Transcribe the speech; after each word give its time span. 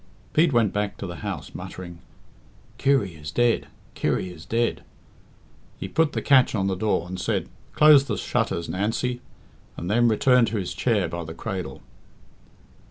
Pete 0.33 0.51
went 0.51 0.73
back 0.73 0.97
to 0.97 1.05
the 1.05 1.17
house, 1.17 1.53
muttering, 1.53 1.99
"Kirry 2.79 3.13
is 3.13 3.29
dead! 3.29 3.67
Kirry 3.93 4.31
is 4.33 4.45
dead!" 4.47 4.81
He 5.77 5.87
put 5.87 6.13
the 6.13 6.23
catch 6.23 6.55
on 6.55 6.65
the 6.65 6.73
door, 6.73 7.07
said, 7.17 7.47
"Close 7.73 8.05
the 8.05 8.17
shutters, 8.17 8.67
Nancy," 8.67 9.21
and 9.77 9.91
then 9.91 10.07
returned 10.07 10.47
to 10.47 10.57
his 10.57 10.73
chair 10.73 11.07
by 11.07 11.23
the 11.23 11.35
cradle. 11.35 11.83